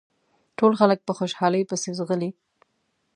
ټول 0.57 0.73
خلک 0.79 0.99
په 1.03 1.11
خوشحالۍ 1.17 1.63
پسې 1.69 1.89
ځغلي. 1.97 2.29